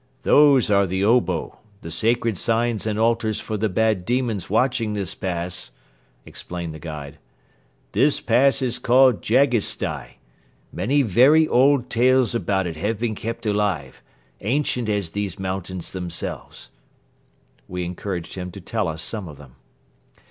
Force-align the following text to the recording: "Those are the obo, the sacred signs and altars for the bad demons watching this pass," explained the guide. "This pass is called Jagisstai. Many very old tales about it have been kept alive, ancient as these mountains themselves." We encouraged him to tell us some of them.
"Those 0.23 0.71
are 0.71 0.87
the 0.87 1.03
obo, 1.03 1.59
the 1.81 1.91
sacred 1.91 2.35
signs 2.35 2.87
and 2.87 2.97
altars 2.97 3.39
for 3.39 3.55
the 3.55 3.69
bad 3.69 4.03
demons 4.03 4.49
watching 4.49 4.93
this 4.93 5.13
pass," 5.13 5.69
explained 6.25 6.73
the 6.73 6.79
guide. 6.79 7.19
"This 7.91 8.19
pass 8.19 8.63
is 8.63 8.79
called 8.79 9.21
Jagisstai. 9.21 10.13
Many 10.73 11.03
very 11.03 11.47
old 11.47 11.91
tales 11.91 12.33
about 12.33 12.65
it 12.65 12.77
have 12.77 12.97
been 12.97 13.13
kept 13.13 13.45
alive, 13.45 14.01
ancient 14.39 14.89
as 14.89 15.11
these 15.11 15.37
mountains 15.37 15.91
themselves." 15.91 16.69
We 17.67 17.83
encouraged 17.83 18.33
him 18.33 18.49
to 18.53 18.59
tell 18.59 18.87
us 18.87 19.03
some 19.03 19.27
of 19.27 19.37
them. 19.37 19.53